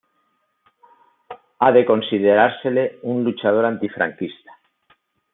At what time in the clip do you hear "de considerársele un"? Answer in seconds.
1.71-3.23